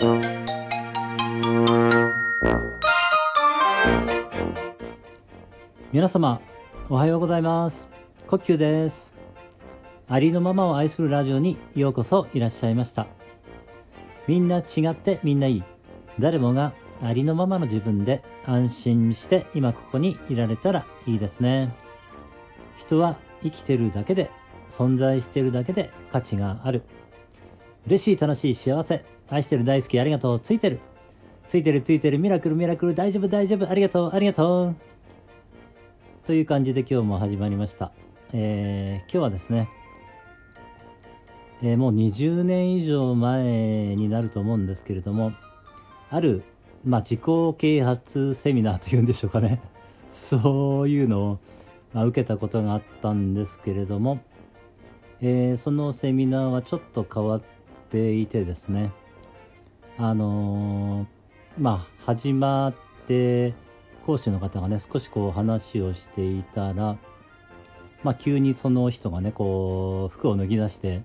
[0.00, 0.22] 皆
[6.06, 6.40] 様
[6.88, 7.88] おはようございます。
[8.28, 9.12] 呼吸です。
[10.06, 13.08] ありのままを愛するラジオにようこそいらっしゃいました。
[14.28, 15.64] みんな違ってみんないい。
[16.20, 21.74] 誰もがありのままの自分で安心して今ここにいられたらいいですね。
[22.76, 24.30] 人は生きてるだけで
[24.70, 26.84] 存在してるだけで価値がある。
[27.88, 29.17] 嬉しい楽しい幸せ。
[29.30, 30.40] 愛してる大好きありがとう。
[30.40, 30.80] ついてる。
[31.46, 32.18] ついてるついてる。
[32.18, 32.94] ミラクルミラクル。
[32.94, 33.70] 大丈夫大丈夫。
[33.70, 34.88] ありがとうありがとう。
[36.28, 37.90] という感じで今日も始まりました、
[38.34, 39.66] えー、今日はですね、
[41.62, 45.32] えー、もう20年以上前になると思うんですけれども
[46.10, 46.42] ある、
[46.84, 47.20] まあ、自己
[47.56, 49.62] 啓発セミナーというんでしょうかね。
[50.12, 51.38] そういうのを、
[51.94, 54.18] まあ、受けたことがあったんですけれども、
[55.22, 57.42] えー、そのセミナーはちょっと変わっ
[57.88, 58.92] ていてですね
[59.98, 61.06] あの、
[61.58, 62.74] まあ始まっ
[63.08, 63.52] て
[64.06, 66.96] 講師の方がね少しこう話をしていたら
[68.04, 71.02] まあ急にその人がねこう服を脱ぎ出して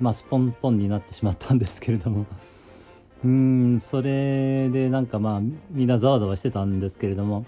[0.00, 2.26] まあスポンポンになってしまったんですけれども。
[3.24, 3.30] うー
[3.76, 7.44] んそれでなんかまあみんなざわざわしてたんですけれども。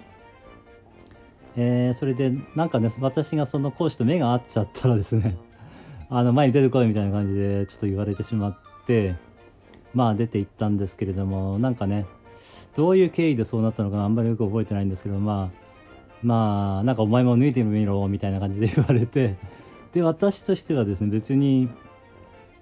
[1.59, 5.37] えー、それでなんかね私がその講師と目が合っちゃったらですね
[6.11, 9.14] あの前に出てこいみたいな感じでちょっと言われてしまって
[9.95, 12.06] まあ出て行ったんですけれどもなんかね
[12.75, 15.67] どういう経緯でそうなったのかあんまりよく覚えてないんですけどまあ
[16.23, 19.37] まあなんかお前も脱いでみろみたいな感じで言われて
[19.93, 21.69] で私としてはですね別に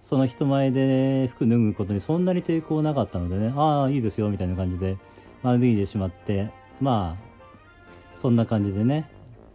[0.01, 4.99] その人前で服脱ぐことにそんなに抵抗なかったのでねああいいですよみたいな感じで、
[5.43, 6.51] まあ、脱いでしまって
[6.81, 9.09] まあそんな感じでね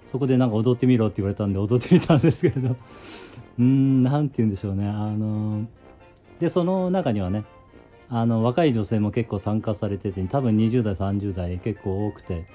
[0.08, 5.66] そこでなんか踊ってみろって言われたんで踊ってみたんですけれどうーん何て言うんでしょうねあの
[6.39, 7.45] でその中にはね
[8.11, 12.45] あの若い女性も結構参加されてて多分20代30代結構多くて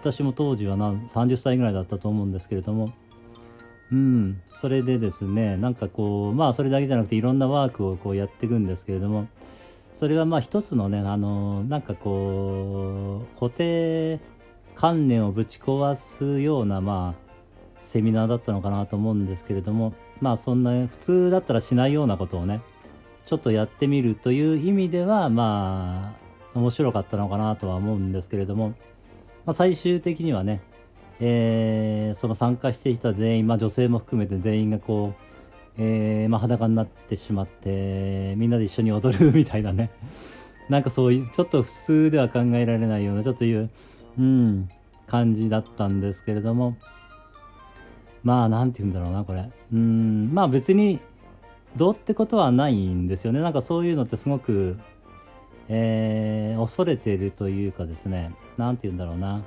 [0.00, 2.88] 私も当時はな30歳ぐらいだったと思うんですけれども
[3.92, 9.28] うんそれでですねなんかこうまあそれだけじゃなくていろんなワークをこうやっていくんですけれども
[9.94, 14.18] それはまあ一つのねあのなんかこう固定
[14.74, 17.24] 観念をぶち壊すようなまあ
[17.80, 22.60] セミナーだったのかなと思うんですけれどもまあそんな普通だったらしないようなことをね
[23.26, 26.14] ちょっとやってみるという意味ではま
[26.54, 28.70] あ面白かったのかなとは思うんですけれども、
[29.44, 30.60] まあ、最終的にはね、
[31.20, 35.14] えー、その参加していた全員、まあ、女性も含めて全員がこ
[35.78, 39.90] う、えー、まあ、裸になってしまってみんなで一緒に踊るみたいなね。
[40.70, 43.68] なんかそういうちょっと普通では考えられないようなちょっという、
[44.18, 44.68] うん、
[45.06, 46.76] 感じだったんですけれども。
[48.22, 49.50] まあ何て言うんだろうなこれ。
[49.72, 50.98] うんまあ別に
[51.76, 53.40] どうってことはないんですよね。
[53.40, 54.78] なんかそういうのってすごく、
[55.68, 58.34] えー、恐れてるというかですね。
[58.56, 59.42] 何て言うんだろうな。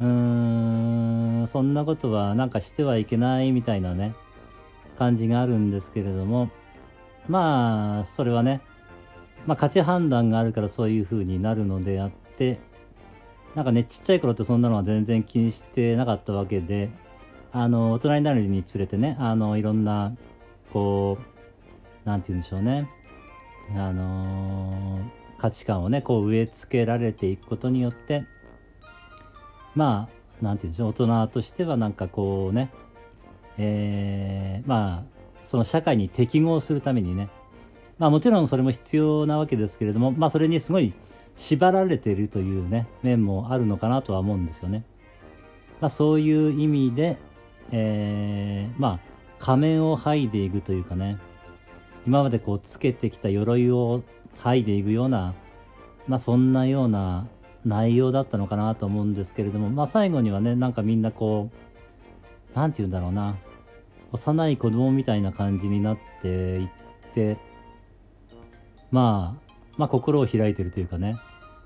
[0.00, 4.14] うーんそんなことはなんかしてはいけないみたいなね
[4.98, 6.50] 感じがあるんですけれども。
[7.28, 8.60] まあそれはね
[9.46, 12.58] まあ価値判断があるからそういう風になるのであって
[13.54, 16.90] なんかねちっちゃい頃ってそんなのは全然気にしてなかったわけで
[17.52, 20.14] あの大人になるにつれてねあのいろんな
[20.72, 21.33] こう
[22.04, 22.88] 何て言うんでしょうね
[23.76, 25.00] あのー、
[25.38, 28.24] 価値観をねこう植え付けられていくことによって
[29.74, 30.92] まあ何て言うんでしょう大
[31.24, 32.70] 人としてはなんかこうね
[33.56, 37.28] えー、まあその社会に適合するためにね
[37.98, 40.92] まあもちろんそれも必要なわけですけれどもまあそれにすごい
[41.36, 44.84] 縛られているというね面もあるのかなとは思うんですよね。
[45.80, 47.18] まあ、そういう意味で、
[47.72, 49.00] えー、まあ
[49.38, 51.18] 仮面を剥いでいくというかね
[52.06, 54.02] 今までこうつけてきた鎧を
[54.38, 55.34] 剥いでいくような、
[56.06, 57.26] まあそんなような
[57.64, 61.50] 内容だったのかなと思うんですけれども、まあ最後にはね、なんかみんなこ
[62.54, 63.36] う、なんて言うんだろうな、
[64.12, 66.68] 幼い子供みたいな感じになっていっ
[67.14, 67.38] て、
[68.90, 71.16] まあ、まあ心を開いてるというかね、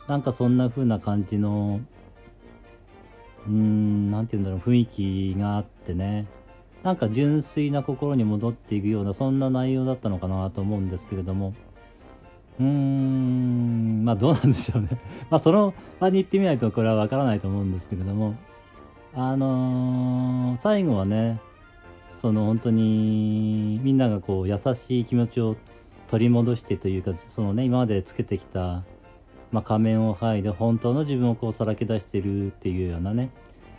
[0.07, 1.81] なんかそんな風な感じの、
[3.47, 4.87] うーん、なんて言うんだろう、雰囲
[5.35, 6.27] 気があってね、
[6.83, 11.55] なんか純粋な心に戻っていくようなそんな内容だったのかなと思うんですけれども。
[12.61, 14.89] うーんまあどうなんでしょうね。
[15.31, 18.35] まあその場に行ってみないとこれはわからないと思うんですけれども。
[19.15, 21.41] あのー、最後はね
[22.19, 25.57] その本当にみんながこう優しい気持ちを
[26.09, 28.83] 取り戻してというかそのね今までつけてきた、
[29.53, 33.31] まあ、仮面を剥いで本当の自分をこうさらけ出してるっていうようなね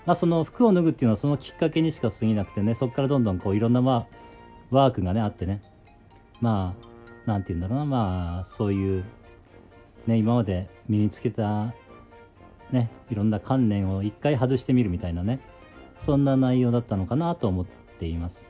[0.06, 4.18] まあ、その服を脱ぐっていうのはそのきっかけにしか過ぎなくてねそこからどんどんこういろんな、まあ、
[4.72, 5.62] ワークがねあってね。
[6.42, 6.88] まあ
[7.26, 7.86] 何て言うんだろうな。
[7.86, 9.04] まあそういう
[10.08, 11.74] ね今まで身につけた
[12.72, 15.40] ねいろんな観念を一回外してみるみたいなね。
[15.98, 17.66] そんな内容だったのかなと思っ
[18.00, 18.46] ています。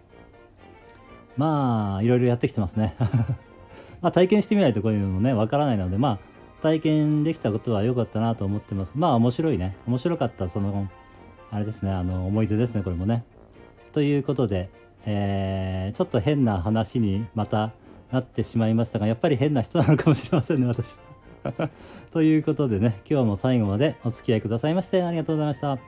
[1.35, 2.95] まあいろいろやってきてますね。
[4.01, 6.19] まあ体験してみないとこういうのもねわからないのでまあ
[6.61, 8.91] 体験できたことは良かったなと思ってます。
[8.95, 9.75] まあ面白いね。
[9.87, 10.89] 面白かったその
[11.51, 13.23] あれですねあの思い出ですねこれもね
[13.91, 14.69] ということで、
[15.05, 17.71] えー、ちょっと変な話にまた
[18.11, 20.95] なってしまいましたがやっぱり変な人なのかもしれませんね私
[22.11, 25.79] ということでね今日も最後までお付き合いくださいましてありがとうございました今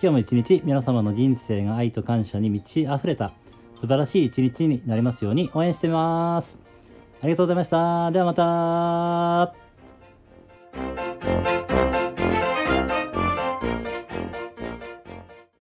[0.00, 3.32] 日も一日皆様の人生が愛と感謝に満ち溢れた
[3.82, 6.58] 素晴らしい一日になりますように応援してます。
[7.20, 8.10] ありがとうございました。
[8.10, 9.61] ではまた。